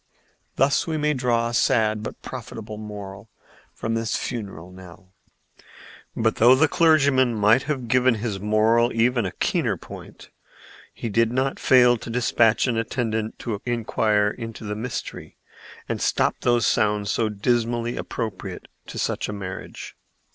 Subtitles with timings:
[0.55, 3.29] Thus we may draw a sad but profitable moral
[3.71, 5.13] from this funeral knell."
[6.15, 10.31] But, though the clergyman might have given his moral even a keener point,
[10.91, 15.37] he did not fail to despatch an attendant to inquire into the mystery
[15.87, 19.95] and stop those sounds so dismally appropriate to such a marriage.